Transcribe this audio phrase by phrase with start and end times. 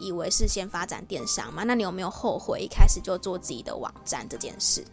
[0.00, 1.62] 以为是先发展电商嘛？
[1.64, 4.84] 那你有没有后悔一开始就做自己的网站这件事？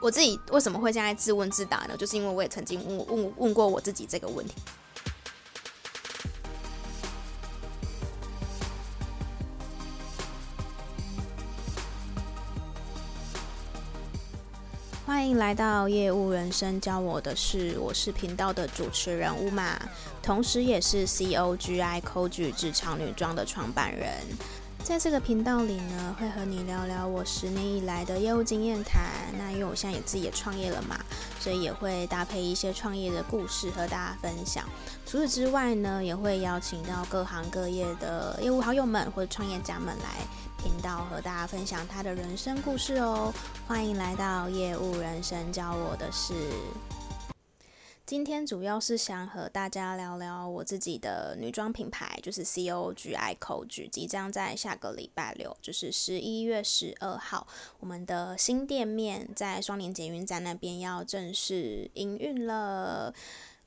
[0.00, 1.96] 我自己为什么会现在自问自答呢？
[1.96, 4.54] 就是因为我也曾经问问问过我自己这个问题。
[15.30, 19.78] 迎来到业务人生教我的事，我是频道的主持人乌玛，
[20.20, 24.10] 同时也是 COGI c o g 职场女装的创办人。
[24.82, 29.02] 在这个频道里呢，会和你聊聊我十年以来的业务经验谈。
[29.38, 30.98] 那因为我现在也自己也创业了嘛，
[31.38, 34.64] 所以也会搭配一些创业的故事和大家分享。
[35.06, 40.26] 除此之外呢，也会邀请到各行各业的业务好友们或创业家们来。
[40.62, 43.32] 频道和大家分享他的人生故事哦，
[43.66, 46.34] 欢迎来到业务人生教我的事。
[48.04, 57.46] 今天主要是想和大家聊聊我自己的女装品牌，就是 COGI Coach，即将在下个礼拜六，就是十一月十二号，
[57.78, 63.14] 我们的新店面在双连捷运站那边要正式营运了。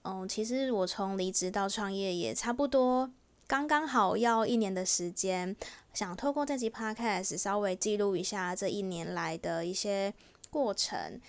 [0.03, 3.09] 嗯，其实我从离职到创业也差不多。
[3.47, 5.55] 刚刚好要一年的时间，
[5.93, 10.13] 想透过这集 podcast 稍微记录一下这一年来的一些
[10.49, 11.19] 过程。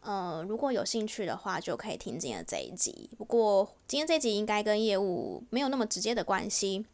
[0.00, 3.08] 呃，如果有兴趣的话，就可以听今天的这一集。
[3.16, 6.84] 不过今天这集应该跟业务没有那么直接的关系。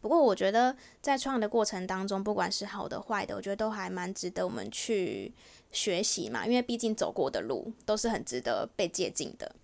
[0.00, 5.32] 不过我觉得在创业的过程当中，不管是好的坏的，我觉得都还蛮值得我们去
[5.70, 6.46] 学习嘛。
[6.46, 9.54] 因为毕竟走过的路都是很值得被借鉴的。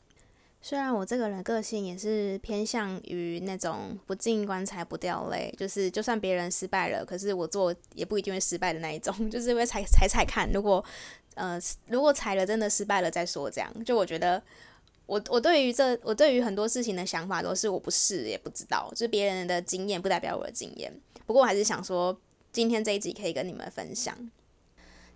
[0.63, 10.85] 虽然我这个人个性也是偏向于那种不进棺材不掉泪，就是就算别人失败了，可是我做也不一定会失败的那一种， 就是会踩踩踩看，如果
[11.35, 14.43] 呃如果踩了真的失败了再说，这样就我觉得
[15.07, 20.93] 我我对于这我对于很多事情的想法都是我不试也不知道，就是别人的经验不代表我的经验。
[21.27, 22.19] 不过我还是想说，
[22.51, 24.17] 今天这一集可以跟你们分享，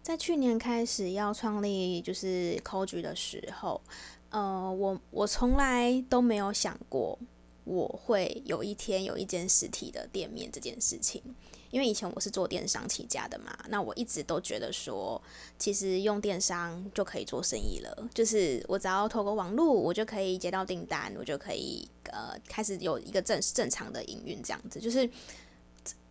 [0.01, 3.81] 在去年开始要创立就是 Coach 的时候。
[4.31, 7.19] 呃，我我从来都没有想过
[7.65, 11.23] 我会有一天有一间实体的店面这件事情，
[11.71, 15.21] 因为以前我是做电商起家的嘛，那我一直都觉得说，
[15.59, 25.09] 其实用电商就可以做生意了，就是我只要透过网络，我就可以接到订单，我就可以呃开始有一个正正常的营运这样子，就是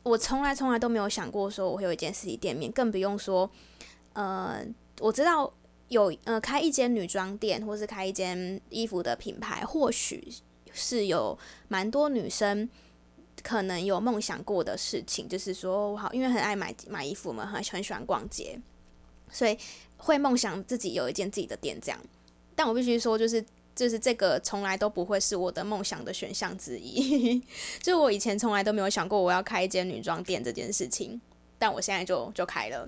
[0.03, 3.49] 我从来从来都没有想过说我会有一间实体店面，更不用说
[4.13, 4.63] 呃，
[4.99, 5.51] 我知道。
[5.89, 10.27] 有呃，开一间女装店，或是开一间衣服的品牌，或许
[10.71, 12.69] 是有蛮多女生
[13.43, 15.27] 可能有梦想过的事情。
[15.27, 18.59] 就是说，好，因为很爱买买衣服嘛，很很喜欢逛街，
[19.31, 19.57] 所以
[19.97, 21.99] 会梦想自己有一间自己的店这样。
[22.55, 23.43] 但我必须说，就是
[23.75, 27.41] 就是这个从来都不会是我的梦想的选项之一。
[27.81, 31.19] 就我以前从来都没有想过我要开一间女装店这件事情，
[31.57, 32.87] 但我现在就就开了。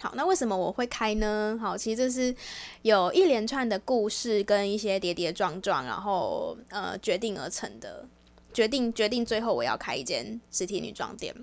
[0.00, 1.58] 好，那为什么我会开呢？
[1.60, 2.34] 好，其实这是
[2.82, 8.06] 有一连串的故事跟一些跌跌撞撞，然后呃决定而成的。
[8.54, 11.34] 决定决定，最后我要开一间实体女装店。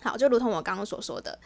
[0.00, 1.36] 好，就如同我刚刚所说的，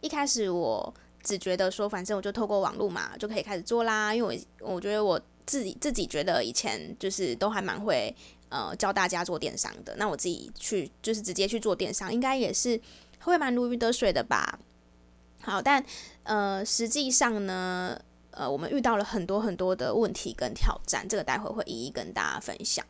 [0.00, 0.92] 一开始我
[1.22, 4.14] 只觉得说，反正我就透过网络嘛，就可以开始做啦。
[4.14, 8.12] 因为我我觉得我自己自己觉得以前就是都还蛮会
[8.48, 9.94] 呃教大家做电商的。
[9.96, 12.80] 那我自己去就是直接去做电商，应该也是
[13.20, 14.58] 会蛮如鱼得水的吧。
[15.42, 15.82] 好，但
[16.24, 17.98] 呃，实际上呢，
[18.30, 22.84] 呃，我们遇到了很多很多的问题跟挑战，这个待会会一一跟大家分享。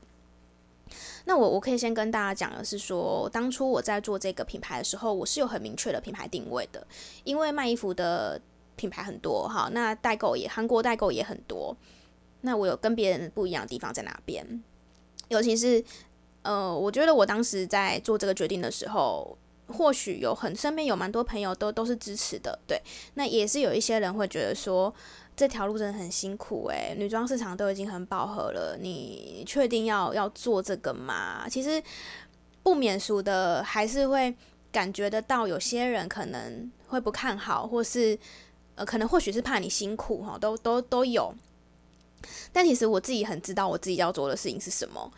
[1.26, 6.84] 那我我可以先跟大家讲的是说，当初我在做这个品牌的时候，我是有很明确的品牌定位的，
[7.22, 8.40] 因为卖衣服的
[8.74, 11.76] 品牌很多，哈，那代购也韩国代购也很多，
[12.40, 14.60] 那我有跟别人不一样的地方在哪边？
[15.28, 15.84] 尤其是
[16.42, 19.38] 呃，我觉得我当时在做这个决定的时候。
[19.70, 22.80] 或许有很身边有蛮多朋友都都是支持的，对，
[23.14, 24.92] 那也是有一些人会觉得说
[25.36, 31.48] 这条路真的很辛苦诶、女装市场都已经很饱和了，你确定要要做这个吗？
[31.48, 31.82] 其实
[32.62, 34.34] 不免俗的还是会
[34.70, 38.18] 感觉得到有些人可能会不看好，或是
[38.74, 41.34] 呃可能或许是怕你辛苦哈，都都都有。
[42.52, 45.10] 但其实我自己很知道我自己要做的事情是什么。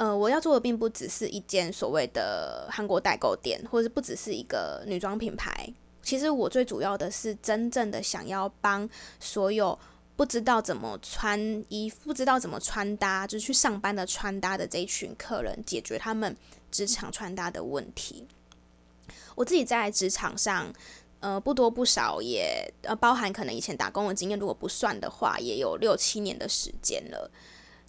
[0.00, 5.70] 呃，我要做的并不只是一间所谓的韩国代购店，或者是不只是一个女装品牌。
[6.02, 8.88] 其实我最主要的是真正的想要帮
[9.20, 9.78] 所有
[10.16, 11.38] 不知道怎么穿
[11.68, 16.34] 衣、不知道怎么穿搭，就是去上班的穿搭的这一群客人，解决他们
[16.70, 18.26] 职场穿搭的问题。
[19.34, 20.72] 我自己在职场上，
[21.20, 27.30] 呃，不多不少也，也呃，包含可能以前打工的经验，如果不算的话，也有六七年的时间了。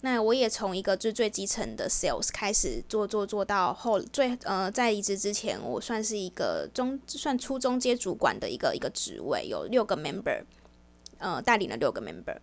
[0.04, 10.42] 那我也从一个最最基层的 sales 开始做做做到后最呃，在离职之前，我算是一个中算初中阶主管的一个一个职位，有六个 member，
[11.18, 12.36] 呃，带领了六个 member。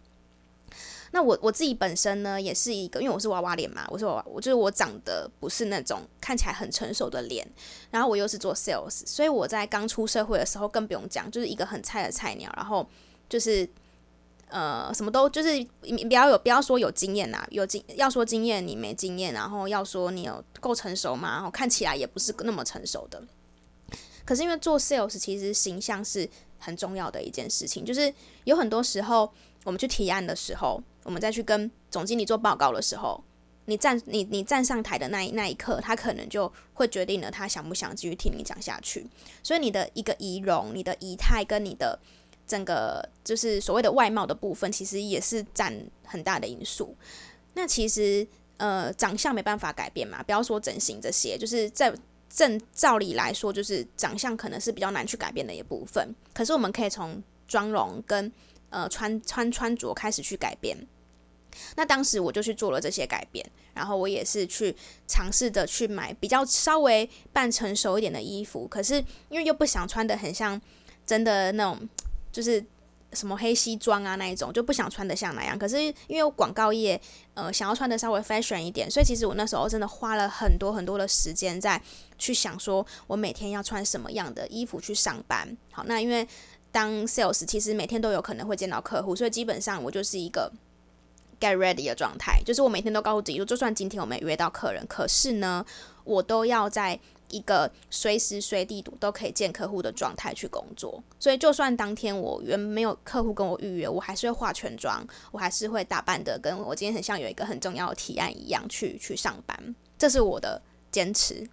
[1.12, 7.46] 那我我自己本身呢，也是一个，因为我是娃娃脸嘛，我是娃娃，我就是我长得不是那种看起来很成熟的脸，
[7.92, 12.88] 然后我又是做 sales，所以我在刚出社会的时候更不用讲，就是一个很菜的菜鸟，然后
[13.28, 13.68] 就是
[14.50, 23.24] 呃什么都就是你不要有不要说有经验呐，有经要说经验你没经验，然后要说你有够成熟嘛，然后看起来也不是那么成熟的。
[24.26, 28.14] 可是因为做 sales 其实形象是很重要的一件事情，就是
[28.44, 29.32] 有很多时候
[29.64, 30.82] 我们去提案的时候。
[31.06, 33.24] 我们再去跟总经理做报告的时候，
[33.66, 39.08] 你站你你站上台的那一那一刻，他可能就会决定了他想不想继续听你讲下去。
[39.42, 41.98] 所以你的一个仪容、你的仪态跟你的
[42.50, 45.74] 整个就是所谓的外貌的部分，其实也是占
[46.04, 46.96] 很大的因素。
[47.54, 51.94] 那其实呃，长相没办法改变嘛，不要说整形这些，就是在
[52.28, 56.14] 正照理来说，就是长相可能是比较难去改变的一部分。
[56.34, 58.32] 可是我们可以从妆容跟
[58.72, 60.76] 呃，穿穿穿着开始去改变，
[61.76, 64.76] 那当时我就去做了这些改变，然后我也是去
[65.08, 68.96] 尝试的去买比较稍微半成熟一点的衣服，可是
[69.30, 70.60] 因为又不想穿得很像
[71.06, 71.90] 真的那种，
[72.32, 72.64] 就是
[73.14, 75.58] 什么黑西装啊那一种，就不想穿得像那样。
[75.58, 77.00] 可是因为广告业，
[77.34, 81.82] 呃，想要穿得稍微 fashion 一点，所以其实我那时候真的花了很多很多的时间在
[82.18, 85.58] 去想，说我每天要穿什么样的衣服去上班。
[85.72, 86.28] 好，那因为。
[86.72, 90.52] 当 sales 其实每天都有可能会见到客户，所以基本上我就是一个
[91.40, 95.66] get ready 的状态，就是我每天都告诉自己说，就算今天我没约到客人，可是呢，
[96.04, 97.00] 我都要在
[97.30, 101.04] 一个随时随地都可以见客户的状态去工作。
[101.20, 110.62] 所以就算当天我原没有客户跟我预约，我还是会化全妆，我还是会打扮的跟我今天很像有一个很重要的提案一样去去上班，这是我的
[110.92, 111.48] 坚持。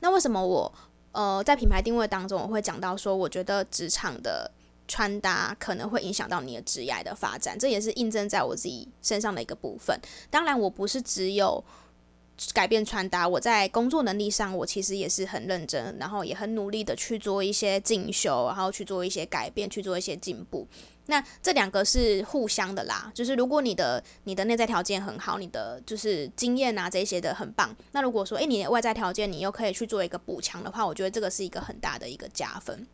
[0.00, 0.72] 那为什么我？
[1.12, 4.50] 呃，在品牌定位当中，我会讲到说，我觉得职场的
[4.88, 9.94] 穿搭可能会影响到你的职业的发展，这也是印证在我自己身上的一个部分。
[10.30, 11.62] 当然，我不是只有
[12.52, 20.66] 改变穿搭，我在工作能力上，我其实也是很认真，然后也很努力的去做一些进修，然后去做一些改变，去做一些进步。
[21.06, 32.86] 那这两个是互相的啦，就是如果你的你的内在条件很好，你的就是经验啊这些的很棒，那如果说诶，你的外在条件你又可以去做一个补强的话，我觉得这个是一个很大的一个加分。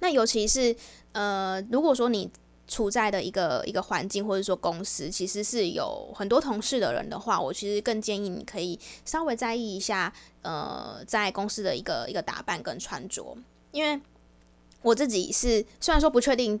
[0.00, 0.74] 那尤其是
[1.12, 2.28] 呃，如果说你
[2.72, 10.10] 处在的一个一个环境或者说公司，其实是有很多同事的人的话，我其实更建议你可以稍微在意一下
[10.40, 13.36] 呃，在公司的一个一个打扮跟穿着，
[13.72, 14.00] 因为
[14.80, 16.58] 我自己是虽然说不确定。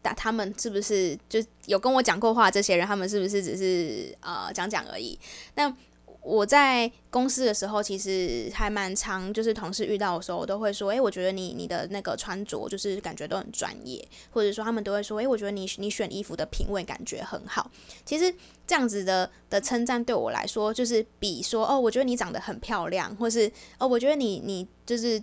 [0.00, 2.48] 但他们是不是就有跟我讲过话？
[2.48, 5.18] 这些人他们是不是只是呃讲讲而已？
[5.56, 5.68] 那
[6.28, 17.70] 我在公司的时候，其实还蛮常，就是同事遇到的时候，我都会说：“诶，我觉得你你的那个穿着就是感觉都很专业。”或者说他们都会说：“诶，我觉得你你选衣服的品味感觉很好。”
[18.04, 18.32] 其实
[18.66, 25.18] 这样子的的称赞对我来说，就是比说：“哦，我觉得你长得很漂亮。”或是“哦，我觉得你你就是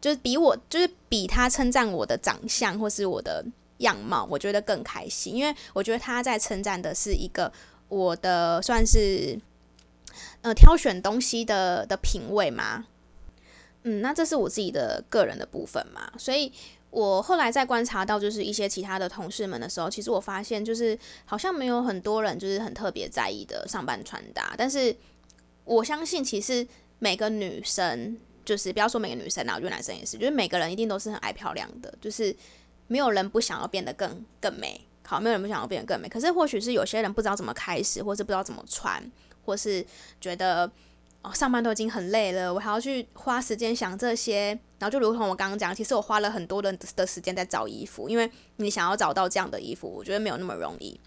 [0.00, 3.44] 就是比我就是比他称赞我的长相或是我的。”
[3.80, 7.50] 样貌，我觉得更开心，因为我觉得他在称赞的是一个
[7.88, 9.40] 我的算是
[10.42, 12.86] 呃挑选东西的的品味嘛，
[13.82, 16.52] 嗯，那这是我自己的个人的部分嘛，所以
[16.90, 24.94] 我后来在观察到就是一些其他的同事们的时候，其实我发现就是好像没有很多人就是很特别在意的上班穿搭，但是
[25.64, 26.66] 我相信其实
[26.98, 32.34] 每个女生就是不要说每个女生啊，我觉得男生也是，就是每个人一定都是很爱漂亮的，就是。
[32.92, 36.08] 没有人不想要变得更更美，好，没有人不想要变得更美。
[36.08, 39.00] 可是或许是有些人不知道怎么开始，或是不知道怎么穿，
[39.44, 39.84] 或是
[40.20, 40.70] 觉得
[41.22, 44.58] 哦，上班都已经很累了，我还要去花时间想这些。
[44.78, 50.98] 然后就如同我刚刚讲，其实我花了很多的的时间在找衣服，因为你想要找到这样的衣服，我觉得没有那么容易。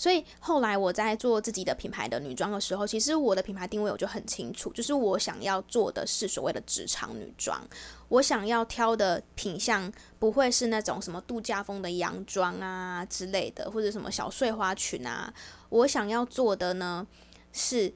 [0.00, 7.60] 所以后来我在做自己的品牌的女装的时候，其实我的品牌定位我就很清楚，就是我想要做的是所谓的职场女装。
[8.08, 15.30] 我想要挑的品相不会是那种什么度假风的洋装啊之类的，或者什么小碎花裙啊。
[15.68, 17.06] 我想要做的呢
[17.52, 17.92] 是，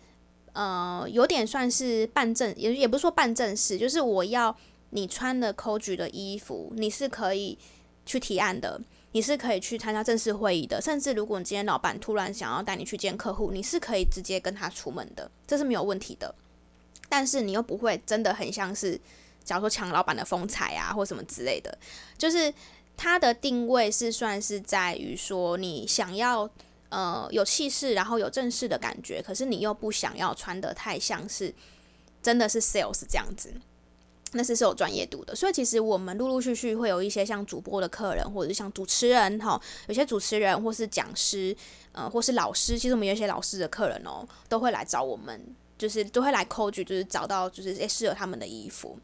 [0.53, 4.55] 呃，有点算是半正，也也不是说半正式，就是我要
[4.91, 7.59] 你穿的 Coach 的衣服，你是可以
[8.05, 8.79] 去提案的。
[9.15, 16.35] 你是可以去参加正式会议的，甚至如果你今天老板突然想要带你去见客户，你是可以直接跟他出门的，这是没有问题的。
[17.09, 19.01] 但是你又不会真的很像是，
[19.45, 21.79] 假如说抢老板的风采啊，或什么之类的。
[22.19, 22.53] 就是
[22.97, 26.51] 它的定位是算是在于说，你想要
[26.89, 31.55] 呃有气势，然后有正式的感觉，可是你又不想要穿得太像是
[32.21, 33.55] 真的是 sales 这样子。
[34.37, 41.57] 那是是有专业度的，所以其实我们陆陆续续会有一些像主播的客人，或者是像主持人哈，有些主持人或是讲师，
[41.93, 45.41] 呃，或是老师，其实我们有一些老师的客人哦，都会来找我们，
[45.79, 48.99] 就是都会来 c o 就是找到就是诶适合他们的衣服。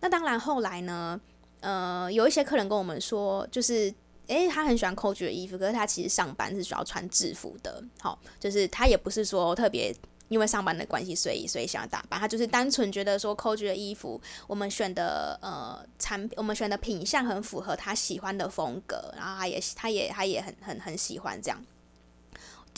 [0.00, 1.18] 那当然后来呢，
[1.60, 3.92] 呃，有一些客人跟我们说，就是
[4.26, 9.94] 诶，他很喜欢 Coach 的衣服，可是他其实上班是需要穿制服的，好，就是他也不是说特别。
[10.28, 12.20] 因为上班的关系，所以所以想要打扮。
[12.20, 21.64] 他就是单纯觉得说，Coach 的衣服，我们选的呃产品，我们选的品相很符合他喜欢的风格，然后他也他也他也很很很喜欢这样。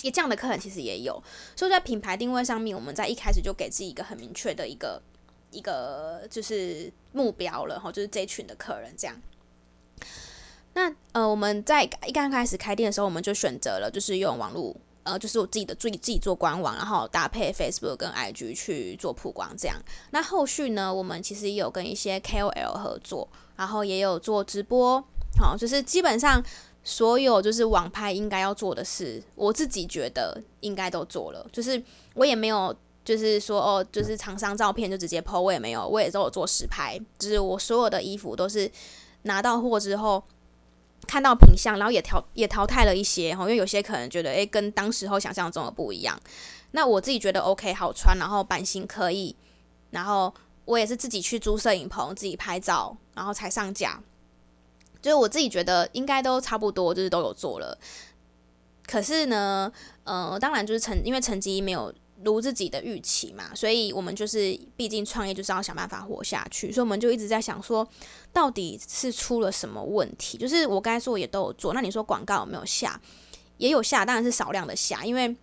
[0.03, 1.23] 也这样的客人其实也有，
[1.55, 5.03] 所以在品牌定位上面，我们在一开始就给自己一个很明确的一个
[5.51, 9.21] 一个就是目标了哈，就是这群的客人这样。
[10.73, 14.75] 那呃，我们在一刚开始开店的时候，我们就选择了就是用网络。
[15.03, 19.77] 呃，就是我自己的自己自己做官网，然后搭配 Facebook 跟 IG 去做曝光，这样。
[20.11, 25.03] 那后续呢，我们其实也有跟一些 KOL 合作，然后也有做直播，
[25.39, 26.43] 好，就是基本上
[26.85, 31.47] 所有就是网拍应该要做的事，我自己觉得应该都做了。
[31.51, 31.83] 就是
[32.15, 38.71] 我也没有，就是说哦，就是厂商照片就直接 po，我也没有，我也都有做实拍，就是我所有的衣服都是
[39.23, 40.23] 拿到货之后。
[41.11, 46.17] 看到品相，然后也淘也淘汰了一些哈，因为有些可能觉得诶，跟当时候想象中的不一样。
[46.71, 49.35] 那我自己觉得 OK 好穿，然后版型可以，
[49.91, 50.33] 然后
[50.67, 54.01] 我也是自己去租摄影棚，自己拍照，然后才上架。
[55.03, 57.77] 就是我自己觉得应该都差不多，就是都有做了。
[58.87, 59.73] 可是呢，
[60.05, 61.93] 呃，当然就是成因为成绩没有。
[62.23, 67.87] 如自己的预期嘛，所以我们就是，毕竟创业就是要想办法活下去，所以我们就一直在想说，
[68.33, 70.37] 到底是出了什么问题？
[70.37, 73.01] 就是我该做也都有做，那你说广告有没有下？
[73.57, 75.35] 也有下，当然是少量的下，因为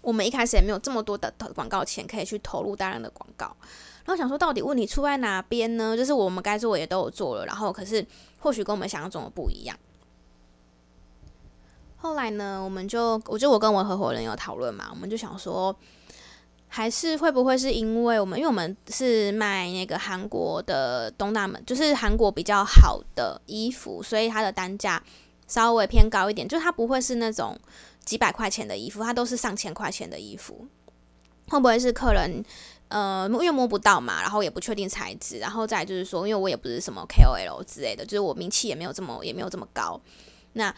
[0.00, 3.56] 我们一开始也没有这么多的广告钱可以去投入大量的广告。
[4.04, 5.96] 然后想说，到底问题出在哪边呢？
[5.96, 8.06] 就是我们该做也都有做了，然后可是
[8.38, 9.76] 或许跟我们想象中的不一样。
[11.96, 15.76] 后来呢，我们就，我就我跟我合伙人有讨论嘛，我们就想说。
[16.68, 25.02] 还是会不会是因为我们，因为我们是卖那个韩国的东大门，就是韩国比较好的衣服，所以它的单价
[25.46, 26.46] 稍微偏高一点。
[26.46, 27.58] 就它不会是那种
[28.04, 30.66] 几百块钱的衣服，它都是上千块钱的衣服。
[31.48, 32.44] 会不会是客人
[32.88, 40.00] 呃，因为摸不到嘛，然后也不确定材质，然后再就是说，因为我也不是什么 KOL 之类的，就是我名气也没有这么也没有这么高，
[40.54, 40.74] 那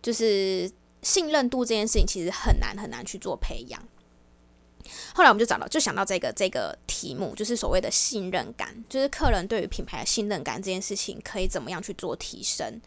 [0.00, 0.70] 就是
[1.02, 3.82] 信任度这件事情其实很难很难去做培养。
[5.14, 12.80] 后来我们就找到，就想到这个这个题目，就是所谓的信任感，就是客人对于品牌的信任感这件事情，可以怎么样去做提升，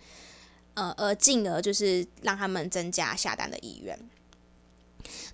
[0.73, 3.97] 呃，而进而就是让他们增加下单的意愿。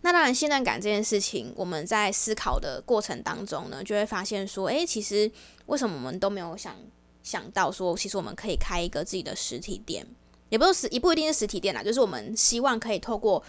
[0.01, 5.29] 那当然，信任感这件事情，我们在思考的过程当中呢，就会发现说，诶，其实
[5.65, 6.75] 为什么我们都没有想
[7.23, 10.05] 想到说，其实我们可以开一个自己的实体店，
[10.49, 13.43] 也不是实，也不一定是实体店啦，就是我们希望可以透过。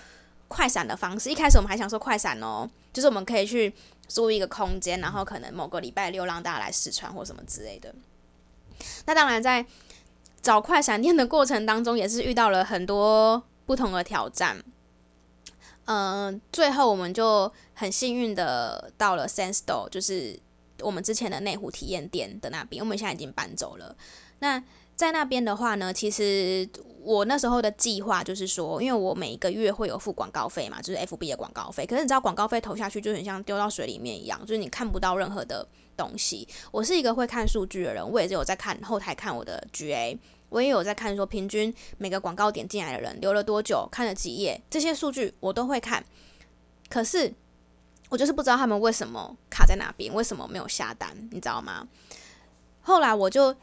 [0.48, 3.72] 快闪的方式，一开始我们还想说快闪哦，就是我们可以去
[4.06, 7.94] 租一个空间，然后可能某个礼拜六让大家来试穿或什么之类的。
[9.06, 9.64] 那当然，在
[10.40, 14.62] 找快闪店的过程当中，也是遇到了很多不同的挑战。
[15.86, 20.38] 嗯、最后我们就很幸运的到了 Sense Store，就是
[20.80, 23.96] 我们之前的内湖体验店的那边，我们现在已经搬走了。
[24.40, 24.62] 那
[24.96, 26.68] 在那边的话呢，其实。
[27.06, 31.86] 我那时候的计划就是说，因为我每一个月会有付广告费嘛，就是 FB 的广告费。
[31.86, 35.64] 可是你知道，广告费投下去就很像丢到水里面一样，就是你看不到任何的
[35.96, 36.48] 东西。
[36.72, 46.04] 我是一个会看数据的人，我也是有在看后台看我的 GA，我也有在看说平均每个广告点进来的人留了多久，看了几页，这些数据我都会看。
[46.88, 47.32] 可是
[48.08, 51.86] 我就是不知道他们为什么卡在那边，为什么没有下单，你知道吗？
[52.80, 53.54] 后来我就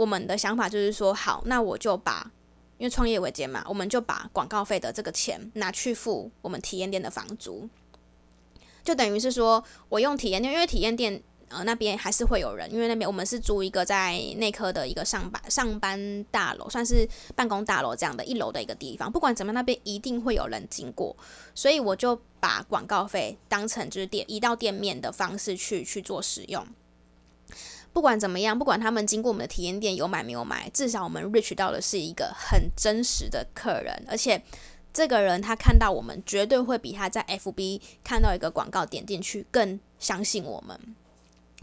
[0.00, 2.30] 我们的想法就是说，好，那我就把。
[2.78, 7.68] 因为创业维艰嘛，我们就把广告费的这个钱拿去付我们体验店的房租，
[8.82, 21.14] 就等于是说我用体验店，因为体验店呃那边还是会有人，因为那边我们是租一个在内科的一个上班上班大楼，算是办公大楼这样的一楼的一个地方，不管怎么样，那边一定会有人经过，
[21.54, 26.66] 所以我就把广告费当成就是店移到店面的方式去去做使用。
[27.92, 34.42] 不管怎么样，不管他们经过我们的体验店有买没有买，至少我们 reach 到的是一个很真实的客人，而且
[34.92, 40.78] 这个人他看到我们，绝对会比他在 FB 看到一个广告点进去更相信我们。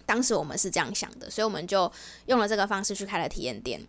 [0.06, 1.92] 当时我们是这样想的，所以我们就
[2.28, 3.82] 用了这个方式去开了体验店。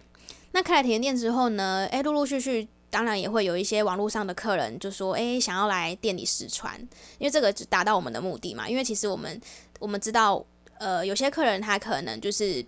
[0.53, 6.77] 那开了体验店之后呢，诶，陆陆续续当然也会有一些网络上的客人就说，诶，想要来店里试穿，
[7.19, 8.69] 因为这个就达到我们的目的嘛。
[8.69, 9.41] 因为其实我们
[9.79, 10.45] 我们知道，
[10.79, 12.65] 呃，有些客人他可能就是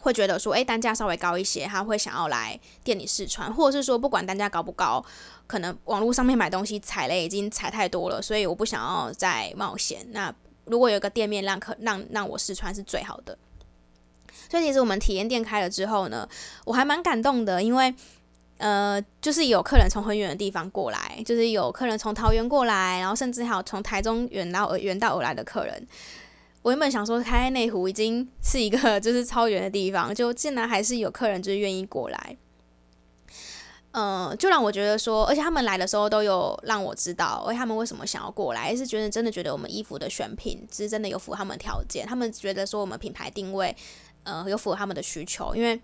[0.00, 5.04] 会觉得说，诶，单价稍微高一些，他会想要来店里试穿，或者是说不管单价高不高，
[5.46, 10.06] 可能网络上面买东西踩雷已经踩太多了，所以我不想要再冒险。
[10.12, 10.34] 那
[10.64, 13.36] 如果有一个店面让客让让我试穿是最好的。
[14.48, 16.28] 所以其实我们体验店开了之后呢，
[16.64, 17.94] 我还蛮感动的，因为
[18.58, 25.86] 呃，就是有客人从很远的地方过来，就是有客人从桃园过来，然后甚至还有从台中远到远道而来的客人。
[26.62, 32.36] 我原本想说开内湖已经是一个就是超远的地方，就竟然还是有客人就是愿意过来，
[33.92, 43.76] 嗯，就让我觉得说，而且他们来的时候都有让我知道，而且他们为什么想要过来，是觉得真的觉得我们衣服的选品是真的有符合他们条件，他们觉得说我们品牌定位。
[44.22, 45.80] 呃，有符合他们的需求，因为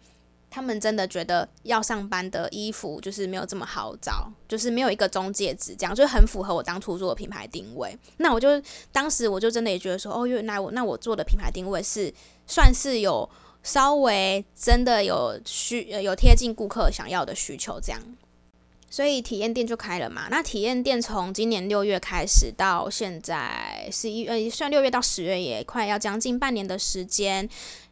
[0.49, 7.97] 他们真的觉得要上班的衣服就是没有这么好找，就是没有一个中介值，这样就很符合我当初做的品牌定位。
[8.17, 8.49] 那我就
[8.91, 12.13] 当时我就真的也觉得说，哦，原来我那我做的品牌定位是
[12.47, 13.29] 算是有
[13.63, 18.01] 稍微真的有需有贴近顾客想要的需求这样。
[18.89, 20.29] 所以体验店就开了嘛。
[20.31, 27.47] 那体验店从今年六月开始到现在十一呃，算六月到十月也快要将近半年的时间。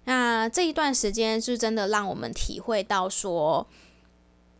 [0.05, 3.67] 那这一段时间是真的让我们体会到说，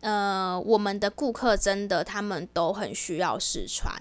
[0.01, 3.93] 呃，我们的顾客真的他们都很需要试穿。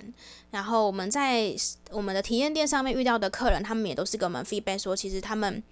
[0.51, 1.55] 然后我们在
[1.91, 5.63] 我们的体验店上面遇到的客人，他们也都是给我们 feedback 说，其实他们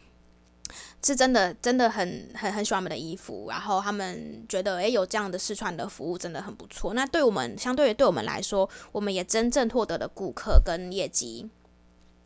[1.05, 3.47] 是真的真的很很很喜欢我们的衣服。
[3.49, 6.95] 然后他们觉得，诶，有这样的试穿的服务真的很不错。
[6.95, 11.49] 那对我们相对于对我们来说，我们也真正获得了顾客跟业绩。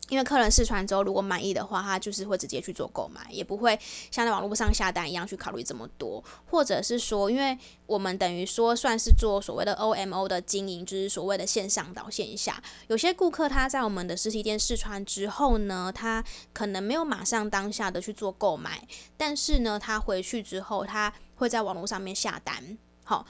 [0.09, 3.77] 因为客人试穿之后，如果满意的话，他就是会直接去做购买，也不会
[4.09, 6.23] 像在网络上下单一样去考虑这么多。
[6.49, 12.63] 或者是说，因为我们等于说算是做所谓的 OMO 的经营，就是所谓的线上到线下。
[12.87, 16.23] 有些顾客他在我们的实体店试穿之后呢，他
[16.53, 18.87] 可能没有马上当下的去做购买，
[19.17, 22.77] 但是呢，他回去之后，他会在网络上面下单。
[23.03, 23.27] 好，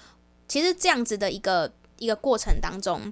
[0.48, 3.12] 其实这样子的一个一个过程当中，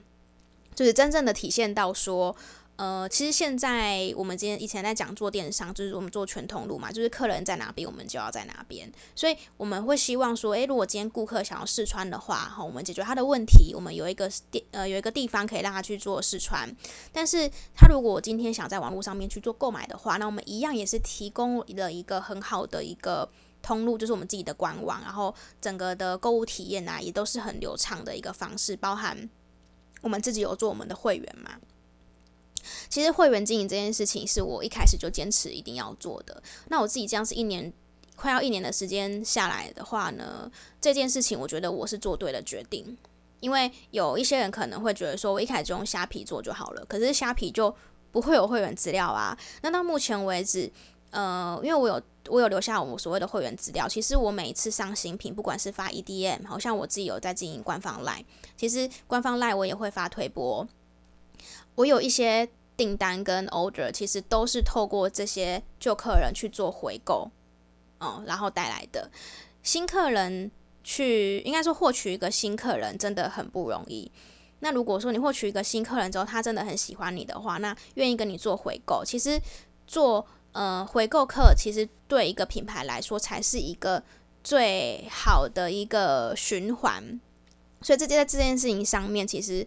[0.75, 2.35] 就是真正的体现到说。
[2.77, 8.91] 呃，其实现在我们今天以前在讲做电商，就是我们做全通路嘛，就是客人在哪边，我们就要在哪边。
[9.15, 16.69] 所以我们会希望说，诶，如果今天顾客想要试穿的话，哈，我们解决他的问题，我们有一个地呃有一个地方可以让他去做试穿。
[17.13, 23.29] 但是他如果今天想在网络上面去做购买的话，那我们一样也是提供了一个很好的一个
[23.61, 29.29] 通路，就是我们自己的官网，然后整个的购物体验啊，也都是很流畅的一个方式，包含
[30.01, 31.51] 我们自己有做我们的会员嘛。
[32.89, 36.41] 其实会员经营这件事情是我一开始就坚持一定要做的。
[36.69, 37.71] 那我自己这样子一年
[38.15, 40.49] 快要一年的时间下来的话呢，
[40.79, 42.97] 这件事情我觉得我是做对了决定。
[43.41, 47.75] 因为有一些人可能会觉得说，我一开始就用虾皮做就好了，可是虾皮就
[48.11, 49.37] 不会有会员资料啊。
[49.61, 50.71] 那到目前为止，
[51.11, 58.23] 呃，因为我有我有留下我所谓的会员资料，其实我每一次上新品，不管是发 EDM，好像我自己有在经营官方 LINE，
[58.57, 60.67] 其实官方 LINE 我也会发推播。
[61.75, 67.31] 我有一些订单跟 order，其实都是透过这些旧客人去做回购，
[67.99, 69.09] 哦，然后带来的
[69.63, 70.51] 新客人
[70.83, 74.11] 去，应该说获取一个新客人真的很不容易。
[74.59, 79.39] 那如果说你获取一个新客人之后，他真的很喜欢你的话，那愿意跟你做回购，其实
[79.87, 84.03] 做呃回购客，其实对一个品牌来说才是一个
[84.43, 87.19] 最好的一个循环。
[87.81, 89.65] 所以这在这件事情上面，其实。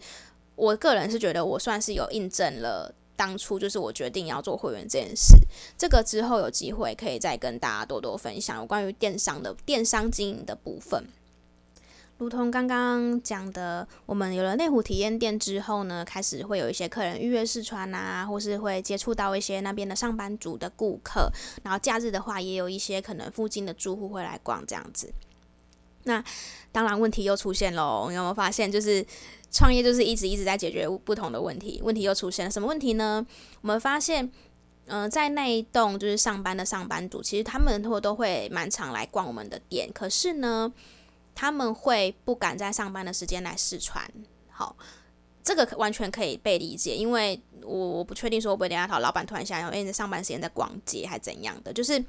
[0.59, 5.37] 我个人是觉得，我算是有印证了当初就是我决定要做会员这件事。
[5.79, 11.05] 这个之后有机会可以再跟大家多多分享有关于电商的电商经营的部分。
[12.19, 21.31] 如同刚刚讲的，我们有了内湖体验店之后呢，开始会有一些客人预约试穿啊，或是会接触到一些那边的上班族的顾客。
[21.63, 25.13] 然后假日的话，也有一些可能附近的住户会来逛这样子。
[26.09, 26.25] 那
[26.73, 29.07] 当然问题又出现喽，你有没有发现就是？
[29.51, 33.27] 创业就是一直一直在解决不同的问题，问题又出现了什么问题呢？
[33.63, 34.31] 我们发现，
[34.89, 40.71] 嗯、在那一栋就是上班的上班族，其实他们都都会蛮常来逛我们的店，可是呢，
[41.35, 44.05] 他们会不敢在上班的时间来试穿。
[44.51, 44.77] 好，
[45.43, 52.05] 这个完全可以被理解，因为我我不确定说会不会等下头老板突然想要，因为在上班时间在逛街还怎样的，就是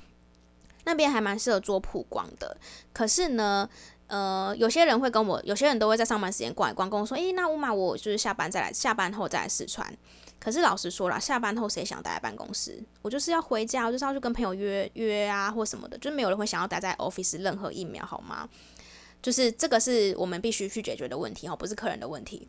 [0.85, 2.57] 那边还蛮适合做曝光的，
[2.93, 3.69] 可是呢。
[4.09, 9.87] 呃，有些人会跟我，有些人都会在上班时间逛一逛，跟我说：“诶，那乌马，我就是下班再来，下班后再来试穿。”
[10.41, 12.83] 可是老实说啦，下班后谁想待在办公室？
[13.03, 18.49] 我就是要回家，我就是要去跟朋友约约啊，或什么的，就没有人会想要待在 office 任何一秒，好吗？
[19.21, 22.47] 就是这个是我们必须去解决的问题哦，不是客人的问题。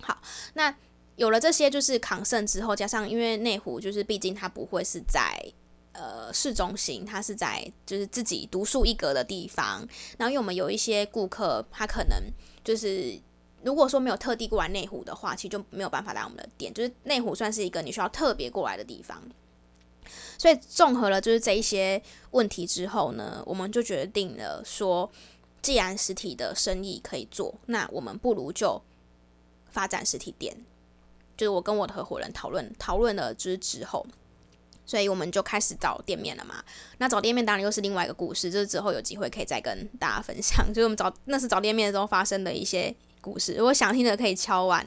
[0.00, 0.20] 好，
[0.54, 0.74] 那
[1.14, 5.40] 有了这些就是抗胜之后，加上因为内湖就是毕竟它不会是在
[5.92, 9.86] 呃市中心，它是在就是自己独树一格的地方。
[10.18, 12.22] 然后因为我们有一些顾客，他可能
[12.64, 13.18] 就是
[13.62, 16.72] 如果说没有特地过来内湖的话，其实就没有办法来我们的店。
[16.72, 19.22] 就是内湖算是一个你需要特别过来的地方。
[20.38, 22.02] 所以综合了就是这一些
[22.32, 25.10] 问题之后呢，我们就决定了说，
[25.60, 28.82] 既然实体的生意可以做，那我们不如就。
[29.70, 30.54] 发展实体店，
[31.34, 34.06] 就是我跟我的合伙人讨论讨论了之之后，
[34.84, 36.62] 所以我们就开始找店面了嘛。
[36.98, 40.66] 那找店面当然又是另外一个故事，就是之后有机会可以再跟大家分享。
[40.72, 44.86] 就是我们找那是找店面的时候发生的一些故事，如果想听的可以敲完。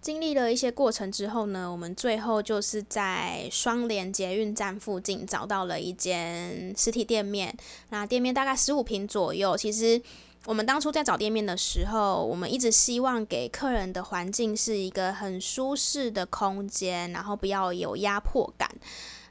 [0.00, 7.56] 经历了一些过程之后呢，我们最后就是在双连捷运站附近找到了一间实体店面。
[7.90, 10.00] 那店面大概十五平左右，其实。
[10.46, 18.70] 我们当初在找店面的时候，我们一直希望给客人的环境是一个很舒适的空间，然后不要有压迫感，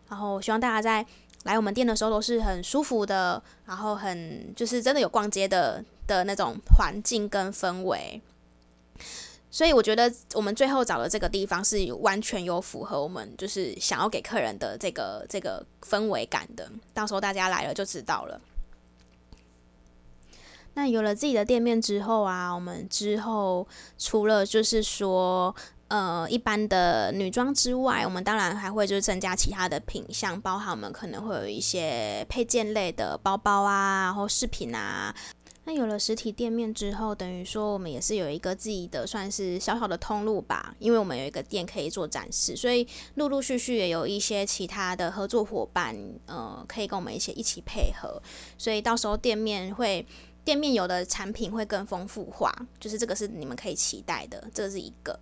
[0.09, 1.05] 然后希望大家在
[1.43, 8.21] 来我们店的时候都是很舒服的，然后很就是真的有逛街的的那种环境跟氛围。
[9.49, 18.39] 所以我觉得我们最后找的这个地方是完全有符合我们就是想要给客人的这个这个氛围感的，到时候大家来了就知道了。
[20.73, 23.67] 那有了自己的店面之后啊，我们之后
[23.97, 25.55] 除了就是说，
[25.89, 35.15] 呃，一般的女装之外，我们当然还会就是增加其他的品项，包含我们可能会有一些配件类的包包啊，然后饰品啊。
[35.63, 45.95] 那有了实体店面之后，等于说我们也是有一个自己的算是小小的通路吧，因为我们有一个店可以做展示，所以陆陆续续也有一些其他的合作伙伴，
[46.25, 48.21] 呃，可以跟我们一起一起配合，
[48.57, 50.05] 所以到时候店面会。
[50.45, 55.19] 店面有的产品会更丰富化，就是这个是你们可以期待的，这是一个。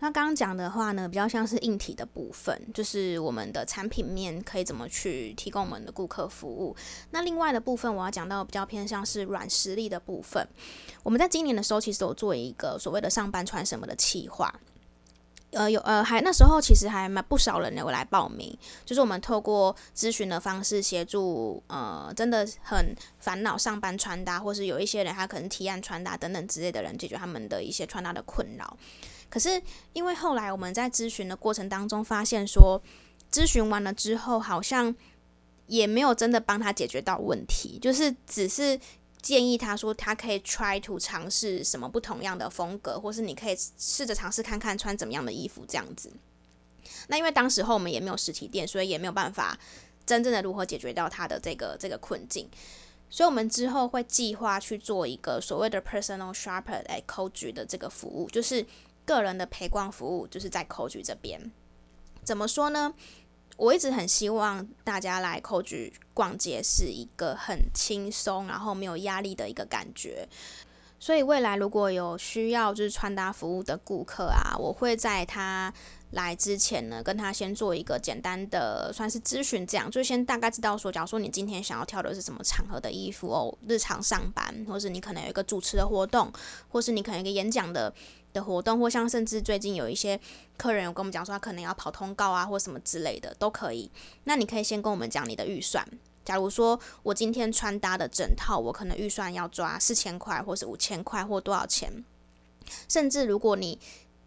[0.00, 6.74] 那刚刚讲的话呢，比较像是硬体的部分，就是我们的产品面可以怎么去提供我们的顾客服务。
[7.10, 10.46] 那另外的部分，我要讲到比较偏向是软实力的部分。
[11.02, 14.52] 我们在今年的时候，其实有做一个所谓的上班穿什么的企划。
[15.52, 28.76] 呃，有呃，还那时候其实还蛮不少人有来报名，就是我们透过咨询的方式协助，呃，真的很烦恼上班穿搭，或是有一些人他可能提案穿搭等等之类的人，解决他们的一些穿搭的困扰。
[29.30, 29.62] 可是
[29.94, 32.82] 因为后来我们在咨询的过程当中发现说，
[33.32, 34.94] 咨询完了之后好像
[35.68, 38.78] 也没有真的帮他解决到问题，就是只是。
[39.22, 46.10] 建议他说，他可以 try to 尝试什么不同样的风格，或是你可以试着尝试看看穿怎么样的衣服这样子。
[47.08, 49.58] 那因为当时候我们也没有实体店，所以也没有办法
[50.06, 52.48] 真正的如何解决掉他的这个这个困境。
[53.10, 58.64] 所以我们之后会计划去做一个所谓的 personal shopper at Coach 的这个服务，就是
[59.10, 61.50] 个人的陪逛服务，就是在 Coach 这边。
[62.22, 62.94] 怎么说呢？
[63.56, 70.28] 我一直很希望大家来 Coach 逛街是一个很轻松，然后没有压力的一个感觉。
[71.00, 75.72] 所以未来如果有需要就是穿搭服务的顾客啊，我会在他
[76.10, 86.32] 来之前呢，跟他先做一个简单的算是咨询，这样就先大概知道说，假如说你今天想要挑的是什么场合的衣服哦，日常上班，或是你可能有一个主持的活动，
[86.68, 87.92] 或是你可能一个演讲的。
[88.32, 90.16] 的活动，或像甚至最近有一些
[90.56, 93.90] 客人有跟我们讲说，他可能要跑通告啊，或什么之类的都可以。
[94.22, 95.84] 那你可以先跟我们讲你的预算。
[96.24, 102.04] 假如说我今天穿搭的整套，我可能预算要抓四千块，或是五千块，或多少钱。
[102.88, 103.76] 甚至如果你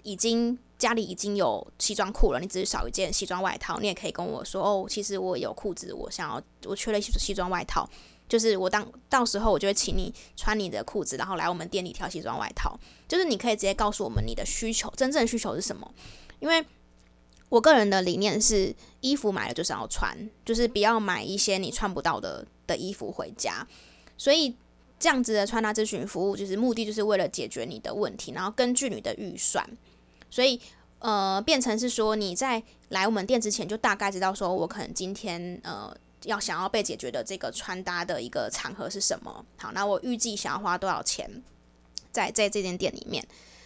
[0.04, 7.90] 已经家里已经有西装裤了，你只是少一件西装外套，你也可以跟我说哦，其实我有裤子，我想要我缺了西西装外套。
[8.30, 12.80] 就是我当到时候我就会请你穿你的裤子，然后来我们店里挑西装外套。
[13.08, 15.94] 就是你可以直接告诉我们你的需求，真正需求是什么？
[16.40, 16.66] 因为
[17.50, 23.68] 我个人的理念是，衣服买了就是要穿，就是不要买一些你穿不到的的衣服回家。
[24.18, 24.56] 所以
[24.98, 29.70] 这样子的穿搭咨询服务，就是目的就是为了解决你的问题，然后根据你的预算，
[30.34, 30.60] 所以
[31.00, 35.96] 呃变成是说你在来我们店之前就大概知道说我可能今天呃。
[36.26, 39.46] 要想要被解决的这个穿搭的一个场合是什么？
[39.58, 41.30] 好，那我预计想要花多少钱
[42.14, 43.22] 在在这间店里面？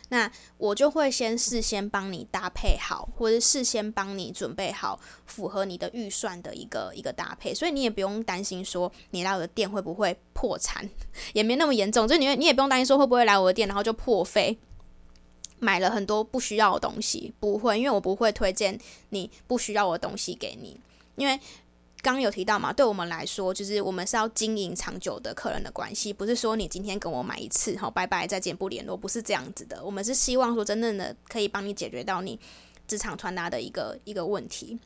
[0.10, 10.90] 那我就会先事先帮你搭配好，或者事先帮你准备好符合你的预算的一个一个搭配，所以你也不用担心说你来我的店会不会破产，
[11.34, 12.08] 也没那么严重。
[12.08, 14.58] 就你你也不用担心说会不会来我的店然后就破费，
[15.60, 20.80] 买了很多不需要的东西，不会，因为我不会推荐你不需要的东西给你，
[21.16, 21.40] 因为。
[22.04, 29.84] 刚有提到嘛，对我们来说，就是我们是要经营长久的客人的关系，不是说你今天跟我买一次，好，拜拜，再见不联络，不是这样子的。
[29.84, 32.40] 我们是希望说，真正的可以帮你解决到你
[32.88, 34.78] 职场穿搭的一个一个问题。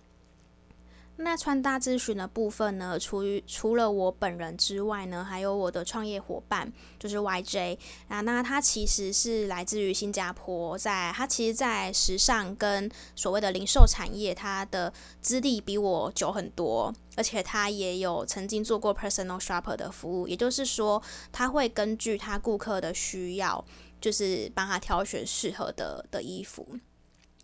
[1.24, 8.22] 那穿搭咨询的部分呢，除于除了我本人之外呢，还有我的创业伙伴，就是 YJ 啊。
[8.22, 23.64] 那他其实是来自于新加坡，在他其实，在时尚跟所谓的零售产业，他的资历比我久很多，而且他也有曾经做过 personal shopper 的服务，也就是说，他会根据他顾客的需要，
[24.00, 26.68] 就是帮他挑选适合的的衣服。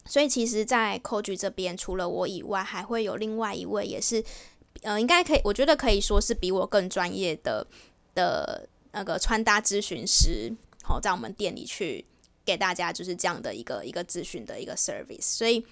[0.08, 4.24] 所以其实，在 COS 这边，除了我以外，还会有另外一位，也是，
[4.82, 7.66] 呃，应该可以，我觉得可以说是比我更专业的
[8.16, 10.52] 的那个穿搭咨询师，
[10.84, 12.06] 好，在我们店里去
[12.46, 15.22] 给大家就是这样的一个一个咨询的一个 service。
[15.22, 15.66] 所以，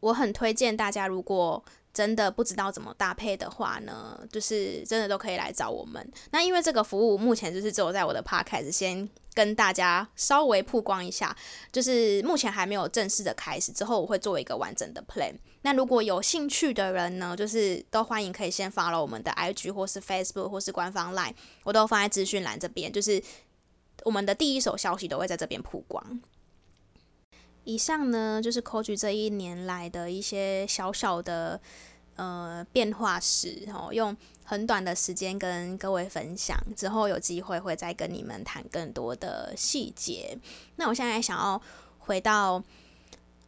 [0.00, 6.10] 我很推荐大家，如果真的不知道怎么搭配的话呢，就是真的都可以来找我们。
[6.30, 11.36] 那因为这个服务目前就是只有在我的 podcast 先跟大家稍微曝光一下，
[11.70, 13.72] 就是目前还没有正式的开始。
[13.72, 15.34] 之后我会做一个完整的 plan。
[15.62, 23.22] 那如果有兴趣的人呢，就是都欢迎可以先 follow 我们的 IG 或是 Facebook 或是官方 Line，我都放在资讯栏这边，就是
[24.04, 26.20] 我们的第一手消息都会在这边曝光。
[27.64, 31.60] 以上呢，就是 Coach 这一年来的一些小小的
[32.16, 40.36] 呃变化史哦，用很短的时间跟各位分享，之后有机会会再跟你们谈更多的细节。
[40.76, 41.60] 那我现在想要
[41.98, 42.62] 回到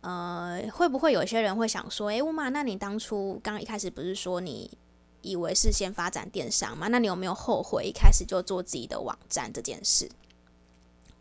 [0.00, 4.70] 呃，会不会有些人会想说，诶，Uma，那你当初刚一开始不是说你
[5.22, 6.88] 以为是先发展电商吗？
[6.88, 10.08] 那你有没有后悔一开始就做自己的网站这件事？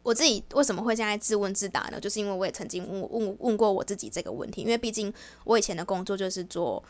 [0.03, 1.97] 我自己为什么会现在自问自答呢？
[1.99, 5.11] 就是因为我也曾经问问问过我自己这个问题，因为毕竟
[5.45, 6.83] 我以前的工作就是做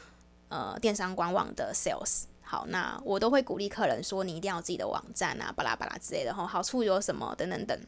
[0.50, 2.24] 呃电商官网的 sales。
[2.42, 6.34] 好，那我都会鼓励客人说，你一定要有自己的网站啊，巴拉巴拉之类的。
[6.34, 7.80] 哈，好处有什么等等等。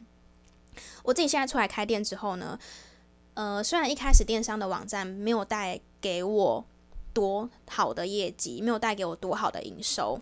[1.02, 2.56] 我自己现在出来开店之后呢，
[3.34, 6.64] 呃，虽然一开始电商的网站没有带给我
[7.12, 10.20] 多好的业绩，没有带给我多好的营收，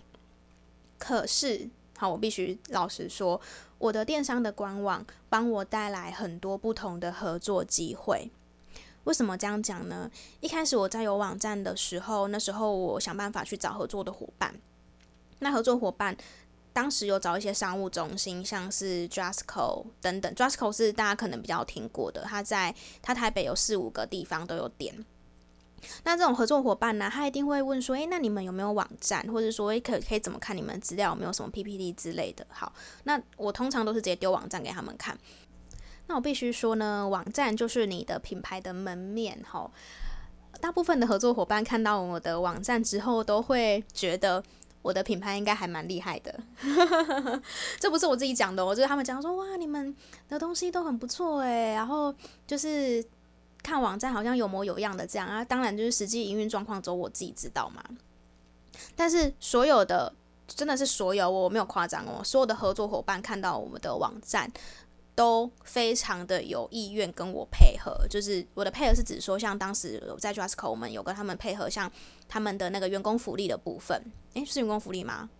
[0.99, 1.69] 可是。
[1.97, 3.41] 好，我必须老实说，
[3.85, 8.31] 我的电商的官网帮我带来很多不同的合作机会。
[9.05, 10.11] 为什么这样讲呢？
[10.41, 14.55] 一开始我在有网站的时候，那时候我想办法去找合作的伙伴。
[15.41, 16.17] 那合作伙伴
[16.73, 20.35] 当时有找一些商务中心，像是 Dressco 等等。
[20.35, 25.05] Dressco 是大家可能比较听过的，他在他台北有四五个地方都有店。
[26.07, 29.27] 那这种合作伙伴呢，他一定会问说：“诶，那你们有没有网站？
[29.33, 31.11] 或者说，诶，可可以怎么看你们资料？
[31.11, 32.71] 有没有什么 PPT 之类的？”好，
[33.05, 35.19] 那我通常都是直接丢网站给他们看。
[36.07, 39.43] 那我必须说呢，网站就是你的品牌的门面。
[39.51, 39.71] 哈，
[40.61, 44.45] 大部分的合作伙伴看到我的网站之后，都会觉得
[44.83, 46.39] 我的品牌应该还蛮厉害的。
[47.81, 49.97] 这不是我自己讲的，我就是他们讲说：“哇，你们
[50.29, 52.15] 的东西都很不错诶。”然后
[52.47, 53.03] 就是。
[53.65, 57.83] 看网站好像有模有样的这样啊，当然就是实际营运状况只有我自己知道嘛。
[58.95, 60.13] 但是所有的
[60.47, 64.49] 真的是所有，我没有夸张哦，所有的合作伙伴看到我们的网站
[65.15, 68.07] 都非常的有意愿跟我配合。
[68.11, 71.91] 就是我的配合是指说，像当时我在 Dressco 我们有跟他们配合，像
[72.29, 74.01] 他们的那个员工福利的部分，
[74.35, 75.31] 诶，是员工福利吗？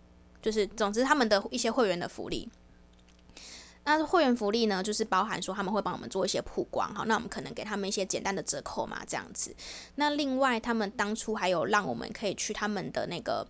[0.41, 2.49] 就是总之他们的一些会员的福利。
[3.87, 9.55] 那会员福利呢，就是包含说他们会帮我们做一些曝光，好，那我们可能给他们一些简单的折扣嘛，这样子。
[9.95, 13.47] 那另外，他们当初还有让我们可以去他们的那个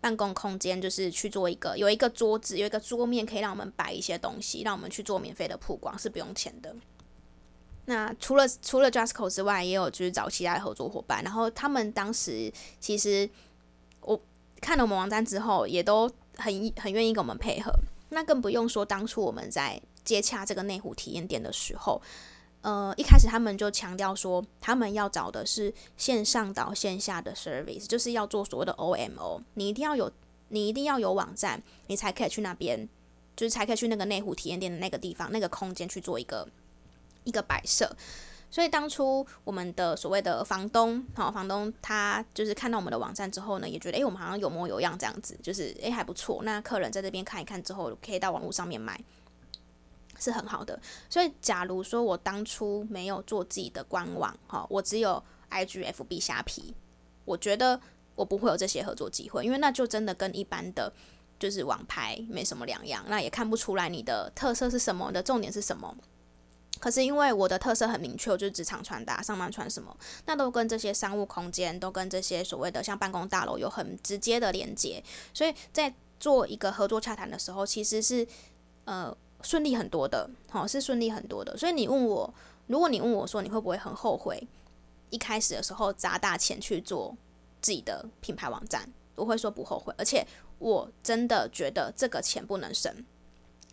[0.00, 6.72] 办公空间，就是去做一个有一个桌子，有一个桌面，可以让我们摆一些东西，让我们去做免费的曝光，是不用钱的。
[7.86, 13.28] 那除了除了 Dressco 之外，也有就是找其他的合作伙伴，然后他们当时其实
[14.00, 14.20] 我
[14.60, 17.72] 看了我们网站之后，也都很很愿意跟我们配合。
[18.16, 22.00] 那更不用说，当初我们在接洽这个内湖体验店的时候，
[22.62, 29.42] 呃，一开始他们就强调说，他们要找的是线上到线下的 service，就是要做所谓的 OMO。
[29.52, 30.10] 你一定要有，
[30.48, 32.88] 你一定要有网站，你才可以去那边，
[33.36, 36.48] 就是才可以去那个内湖体验店的那个地方、那个空间去做一个
[37.24, 37.94] 一个摆设。
[38.50, 46.40] 所以当初我们的所谓的房东，好，房东他就是看到我们的网站之后呢，也觉得，诶，我们好像有模有样这样子，就是诶还不错。
[46.42, 48.98] 那客人在这边看一看之后，可以到网络上面买，
[50.18, 50.80] 是很好的。
[51.10, 56.74] 所以假如说我当初没有做自己的官网，哈，我只有 IGFB 虾皮，
[57.24, 57.78] 我觉得
[58.14, 60.90] 我不会有这些合作机会，因为那就真的跟一般的
[61.38, 65.94] 就是网拍没什么两样，那也看不出来你的特色是什么，你的重点是什么。
[66.78, 78.26] 可是因为我的特色很明确，我就是职场穿搭，上班穿什么，那都跟这些商务空间，都跟这些所谓的像办公大楼有很直接的连接，所以在做一个合作洽谈的时候，其实是
[78.84, 81.56] 呃顺利很多的，好、哦、是顺利很多的。
[81.56, 82.32] 所以你问我，
[82.66, 84.46] 如果你问我说你会不会很后悔
[85.10, 87.16] 一开始的时候砸大钱去做
[87.60, 90.26] 自己的品牌网站，我会说不后悔，而且
[90.58, 92.92] 我真的觉得这个钱不能省。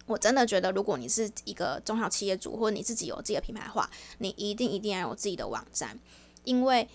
[0.05, 5.97] 我真的觉得，如果你是一个中小企业主，或者你自己有自己的品牌的话，你一定一定要有自己的网站，
[6.43, 6.85] 因为，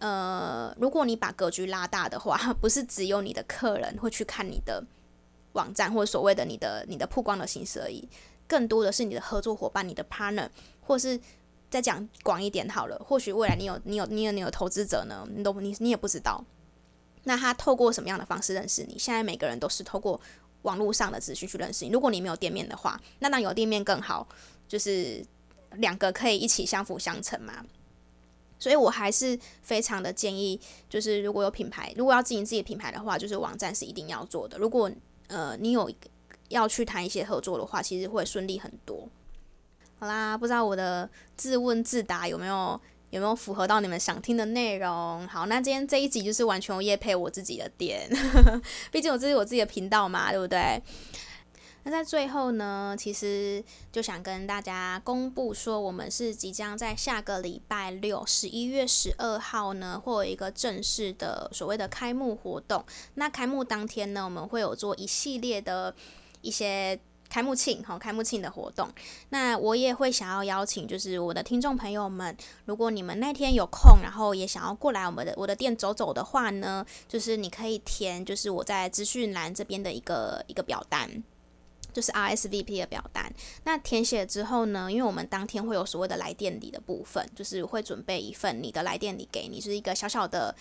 [0.00, 4.84] 呃，如果你把格局拉大的话， 不是只有你的客人会去看你的
[5.52, 8.08] 网站，或者所谓的你的你的曝光的形式而已，
[8.48, 10.48] 更多的是你的合作伙伴、你的 partner，
[10.80, 11.20] 或是
[11.70, 16.44] 再讲广一点好了，或许未来你有 你有你有你有投资者呢，你都你你也不知道，
[17.22, 18.98] 那他透过什么样的方式认识你？
[18.98, 20.20] 现在每个人都是透过。
[20.62, 21.90] 网络上的资讯去认识你。
[21.90, 24.26] 如果你没有店面的话，那当然有店面更好，
[24.66, 25.24] 就是
[25.74, 27.64] 两个可以一起相辅相成嘛。
[28.58, 34.56] 所以我还是非常的建议，就是如果有品牌，如果要经营自己的品牌的话，就是网站是一定要做的。
[34.56, 34.90] 如果
[35.26, 35.90] 呃你有
[36.48, 39.08] 要去谈一些合作的话，其实会顺利很多。
[39.98, 42.80] 好啦，不知道我的自问自答有没有？
[43.12, 45.28] 有没有符合到你们想听的内容？
[45.28, 48.10] 好，那今天这一集就是完全业配我自己的店，
[48.90, 50.82] 毕竟我这是我自己的频道嘛，对不对？
[51.82, 62.82] 那在最后呢，其实就想跟大家公布说，我们是即将在下个礼拜六，十一月十二号呢，会有一个正式的所谓的开幕活动。
[63.16, 65.94] 那开幕当天呢，我们会有做一系列的
[66.40, 66.98] 一些。
[67.32, 68.86] 开幕庆，好，开幕庆的活动，
[69.30, 81.08] 那我也会想要邀请，就是我的听众朋友们，如果你们那天有空，然后也想要过来我们的我的店走走的话呢，就是你可以填，就是我在资讯栏这边的一个一个表单，
[81.90, 83.32] 就是 RSVP 的表单。
[83.64, 90.54] 那填写之后呢，因为我们当天会有所谓的来店礼的部分，就是会准备一份你的来店礼给你，就是一个小小的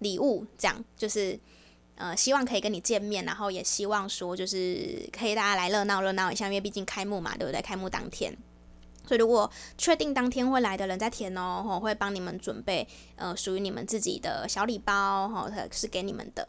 [0.00, 1.40] 礼物，这样就是。
[2.00, 7.60] 呃，希望可以跟你见面，然后也希望说，就是可以大家来热闹热闹一下，因为毕竟开幕嘛，对不对？
[7.60, 8.34] 开幕当天，
[9.06, 16.48] 所以如果确定当天会来的人在填哦，会帮你们准备呃属于你们自己的小礼包，哈，是给你们的。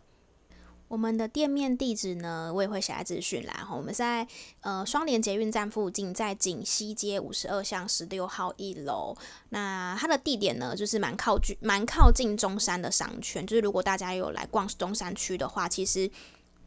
[0.92, 3.74] 我们的店面地址呢，我也会写在资讯栏哈。
[3.74, 4.28] 我们在
[4.60, 9.16] 呃双联捷运站附近，在锦西街五十二巷十六号一楼。
[9.52, 13.48] 那它的地点呢，就是蛮靠近蛮靠近中山的商圈。
[13.48, 16.12] 就是如果大家有来逛中山区的话，其实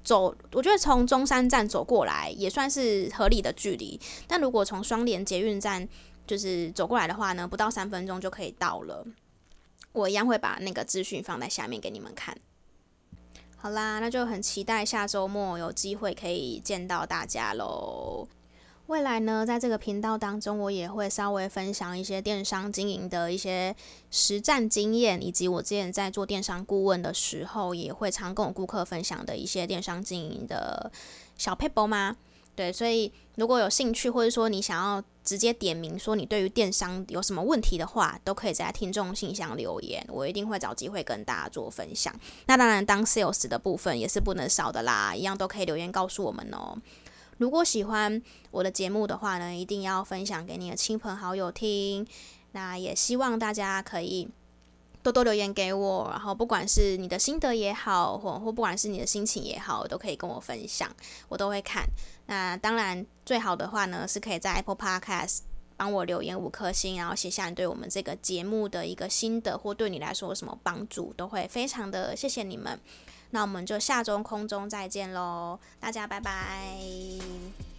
[0.02, 4.00] 走，我觉得从中山站走过来也算是合理的距离。
[4.26, 5.87] 但如果从双连捷运站
[6.26, 9.06] 就是走过来的话呢，不到三分钟就可以到了。
[9.92, 12.34] 我一样会把那个资讯放在下面给你们看。
[13.64, 18.29] 好啦，那就很期待下周末有机会可以见到大家喽。
[18.88, 23.74] 未来呢，在这个频道当中，我也会稍微分享一些电商经营的一些
[24.11, 30.92] 实战经验，以及我之前在做电商顾问的时候，也会常跟我顾客分享的一些电商经营的
[31.38, 32.16] 小 paper 吗？
[32.57, 42.14] 对，所以如果有兴趣，或者说你想要直接点名说你对于电商有什么问题的话，都可以在听众信箱留言，我一定会找机会跟大家做分享。
[42.47, 46.81] 那当然，当 sales 的部分也是不能少的啦，一样都可以留言告诉我们哦。
[47.38, 52.07] 如果喜欢我的节目的话呢，一定要分享给你的亲朋好友听。
[52.53, 54.29] 那也希望大家可以。
[55.05, 60.90] 多多留言给我，然后不管是你的心得也好，或或不管是你的心情也好，都可以跟我分享，
[61.29, 61.85] 我都会看。
[62.27, 65.40] 那当然最好的话呢，是可以在 Apple Podcast
[65.77, 72.81] 帮我留言五颗星，然后写下你对我们这个节目的一个心得，或对你来说有什么帮助，都会非常的谢谢你们。
[73.31, 77.73] 那我们就下周空中再见喽，大家拜拜。